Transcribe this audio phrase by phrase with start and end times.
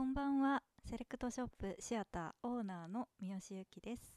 [0.00, 0.62] こんばんは。
[0.88, 4.16] セレクトショップシアターオーナーの三好由紀です。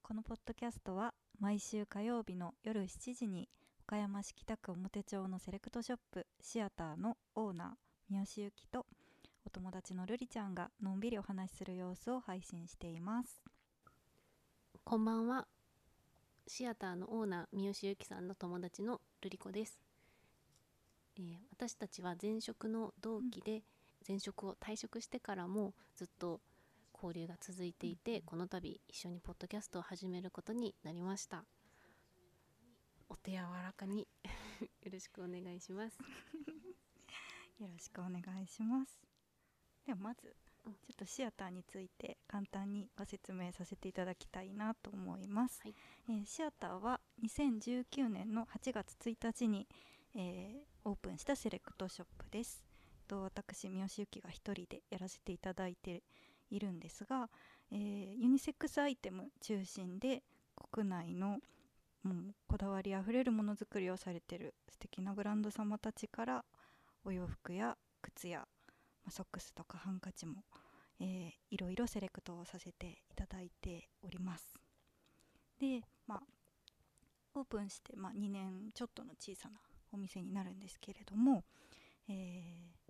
[0.00, 3.48] このポッドキャストは毎週火曜日の夜7時に
[3.88, 8.86] 岡山市北区表町のセレクトショップシアターのオーナー三好由紀と
[9.44, 13.42] お友達のルリちゃんがのんびりお話しする様子を配信しています。
[14.84, 15.48] こんばんは。
[16.46, 19.80] シアターのオーナー三好由紀さんの友達のルリコです、
[21.16, 23.64] えー私たちは前職の同期で、
[24.06, 26.40] 前職を退職してからもずっと
[26.94, 31.44] 交流が続いていて、この度一緒にポッドキャストを始めることになりました。
[33.08, 34.08] お手柔らかに。
[34.82, 35.98] よろしくお願いします。
[37.58, 38.98] よろしくお願いします。
[39.84, 40.74] ではまずうん。
[40.74, 45.74] ちょっとシアターについて簡単にご説明させていただきたいなと思います、はい。
[46.08, 49.68] えーシアターは2019年の8月1日に、
[50.14, 52.64] えーオープンしたセレクトショップです
[53.06, 56.02] と私三好由紀が一人でやらせていただいて
[56.50, 57.28] いるんですが、
[57.70, 60.22] えーユニセックスアイテム中心で
[60.72, 61.38] 国内の
[62.02, 66.44] もうこだわりあふれるものづくりをされてる素敵なブランド様たちから
[67.04, 68.46] お洋服や靴や
[69.10, 70.44] ソックスとかハンカチも、
[71.00, 74.54] えーいろいろセレクトをさせていただいております。
[75.58, 76.22] でまあ
[77.34, 79.58] オープンして、まあ、2年ちょっとの小さな
[79.92, 81.44] お店になるんですけれども、
[82.08, 82.85] えー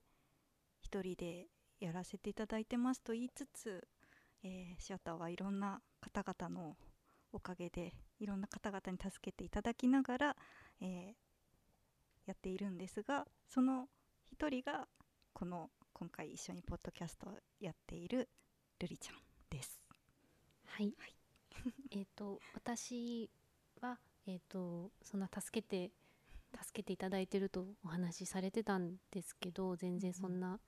[0.87, 1.49] 一人で
[1.81, 3.89] やらせていただいてますと言いつつ、
[4.45, 6.77] えーシアターはいろんな方々の
[7.33, 10.37] おかげでいろんな方々に助けていただきながら、
[10.81, 11.27] えー
[12.27, 13.87] やっているんですがその
[14.25, 14.89] 一人が
[15.33, 18.29] この今回一緒にポッドキャストをやっている
[18.81, 19.17] ルリちゃん
[19.49, 19.81] です。
[20.67, 21.15] はい、はい
[21.93, 23.31] えっ、と私
[23.81, 25.93] はえっ、とそんな助けて
[26.61, 30.59] 助けていただいてるとお話しされてたんですけど全然そんな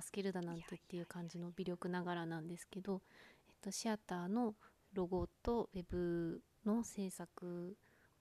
[0.00, 3.02] 助けるだなんてっていう感じの微力ながらなんですけど、
[3.48, 4.54] えっと、シアターの
[4.92, 7.76] ロゴとウェブの制作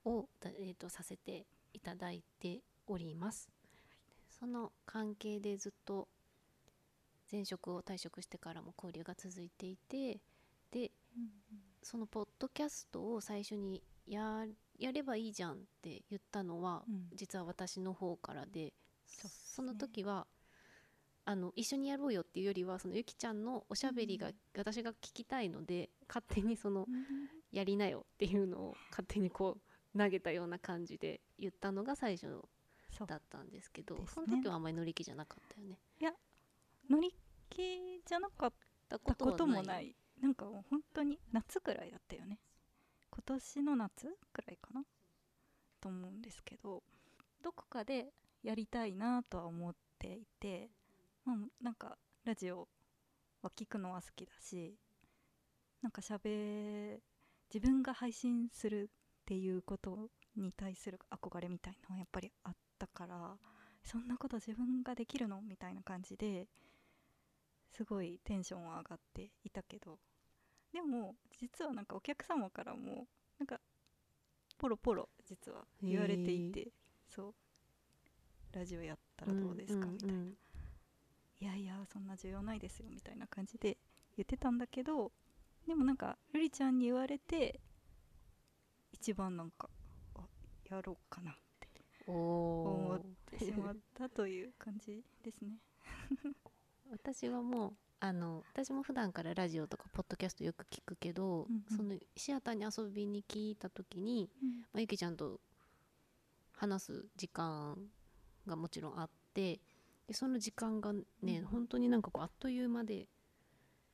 [0.05, 3.49] を、だえっと、させていただいております。
[4.29, 6.07] その関係でずっと
[7.31, 10.19] 前職を退職してからも交流が続いていて
[10.71, 10.91] で
[11.81, 14.45] そのポッドキャストを最初にや
[14.77, 17.07] やればいいじゃんって言ったのは、うん。
[17.15, 18.73] 実は私の方からで
[19.05, 20.27] その時は
[21.27, 26.87] あの一緒にやろうよっていうよりはそのゆきちゃんのおしゃべりが、私が聞きたいので勝手にその
[27.51, 29.57] やりなよっていうのを勝手にこ
[29.95, 32.27] う投げたような感じで言ったのが最初
[33.07, 34.11] だったんですけどですね。
[34.13, 35.79] その時はあんまり乗り気じゃなかったよね。
[35.99, 36.11] いや
[36.89, 37.13] 乗り
[37.49, 38.53] 気じゃなかっ
[38.87, 39.95] だたこともない。
[40.21, 42.39] なんかもう本当に夏くらいだったよね。
[43.09, 44.83] 今年の夏くらいかな。
[45.81, 46.83] と思うんですけど
[47.43, 50.69] どこかでやりたいなとは思っていて、
[51.25, 52.67] まあ、なんかラジオ
[53.41, 54.75] は聞くのは好きだし
[55.81, 56.99] なんかしゃべ
[57.53, 63.35] 自分が配信するっていうことに対する憧れみたいなのはやっぱりあったから
[63.83, 66.47] そんなこと自分ができるのみたいな感じで
[67.71, 69.97] すごいテンションは上がっていたけど
[70.73, 73.07] でも実はなんかお客様からも
[73.39, 73.59] なんか
[74.57, 76.67] ポロポロ実は言われていて
[77.07, 77.33] そう
[78.53, 80.33] ラジオやったらどうですかみたいな、うんうんうん
[81.39, 83.77] いやいやそんな需要ないですよみたいな感じで
[84.17, 85.11] 言ってたんだけど
[85.67, 87.59] でもなんかルリちゃんに言われて
[88.93, 89.69] 一番なんか
[90.15, 90.21] あ
[90.69, 91.67] やろうかなって
[92.07, 93.01] 思おっ
[93.37, 95.57] てしまったという感じですね。
[96.91, 104.29] 私はもうあの私も普段からラジオとかポッドキャストよく聞くけど、うんうんそのシアターに遊びに聞いた時に、
[104.71, 105.39] まあ、ゆきちゃんと
[106.53, 107.77] 話す時間
[108.47, 109.59] がもちろんあって
[110.07, 111.03] でその時間がね、
[111.39, 111.45] うん。
[111.45, 113.07] 本当になんかこうあっという間で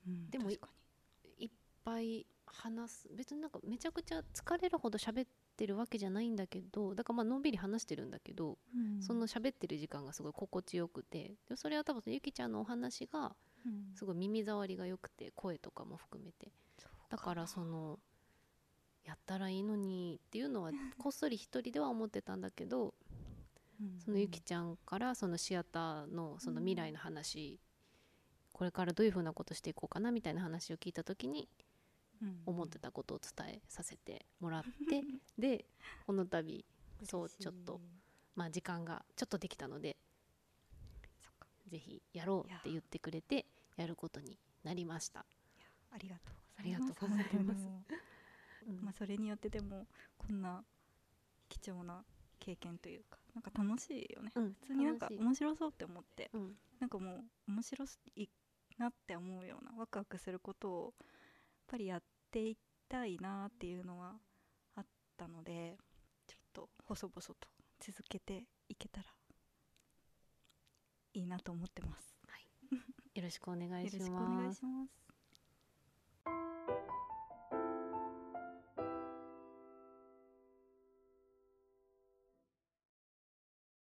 [0.08, 0.70] うんでも確か
[1.40, 1.46] に。
[1.46, 1.52] いっ
[1.84, 3.10] ぱい話す。
[3.16, 9.02] 別になんかめちゃくちゃ疲れるほど喋ってるわけじゃないんだけどだからまあのんびり話してるんだけど、うん。
[9.02, 13.36] その喋ってる時間がすごい心地よくてでそれは多分ゆきちゃんのお話が
[13.66, 13.96] うん。
[13.96, 16.52] すごい耳障りが良くて声とかも含めて。
[17.10, 18.00] だからその
[19.04, 22.94] やったらいいのにっていうのはこっそり一人では思ってたんだけどうん
[24.04, 27.60] そのゆきちゃんからそのシアターのその未来の話
[28.54, 31.48] これからどういうふうなことしていこうかなみたいな話を聞いた時に
[32.22, 35.02] うん思ってたことを伝えさせてもらって
[35.38, 35.66] で
[36.06, 36.64] この度
[37.04, 37.82] そうちょっと
[38.36, 39.98] まあ時間がちょっとできたので
[41.68, 43.46] ぜひやろうって言ってくれて
[43.78, 45.26] やることになりました。
[45.92, 46.90] ありがとうござありいます。
[46.90, 47.68] がとうございます。
[48.84, 49.88] まあ、それによってでも
[50.18, 50.64] こんな
[51.50, 52.06] 貴重な
[52.40, 56.56] 経験というかなんか楽しいよね、うん普通になんか面白そうって思ってうん。
[56.80, 57.86] なんかもう面白
[58.16, 58.30] い
[58.78, 61.08] なって思うようなワクワクすることをやっ
[61.68, 64.16] ぱりやっていきたいなっていうのは
[64.76, 64.86] あっ
[65.16, 65.78] たので
[66.28, 67.36] ちょっと細々と
[67.80, 69.06] 続けていけたら
[71.14, 72.12] いいなと思ってます。
[73.14, 75.11] よろしくお願いしよろしくお願いします。